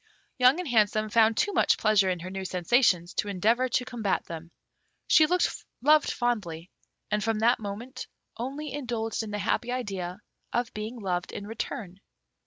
Young 0.39 0.59
and 0.59 0.67
Handsome 0.67 1.11
found 1.11 1.37
too 1.37 1.53
much 1.53 1.77
pleasure 1.77 2.09
in 2.09 2.21
her 2.21 2.31
new 2.31 2.43
sensations 2.43 3.13
to 3.13 3.27
endeavour 3.27 3.69
to 3.69 3.85
combat 3.85 4.25
them. 4.25 4.49
She 5.05 5.27
loved 5.79 6.11
fondly, 6.11 6.71
and 7.11 7.23
from 7.23 7.37
that 7.37 7.59
moment 7.59 8.07
only 8.35 8.73
indulged 8.73 9.21
in 9.21 9.29
the 9.29 9.37
happy 9.37 9.71
idea 9.71 10.19
of 10.51 10.73
being 10.73 10.99
loved 10.99 11.31
in 11.31 11.45
return. 11.45 11.99